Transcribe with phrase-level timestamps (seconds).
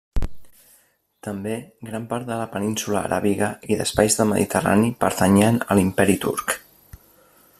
[1.27, 1.57] També
[1.89, 6.57] gran part de la península Aràbiga i d'espais de Mediterrani pertanyien a l'Imperi turc.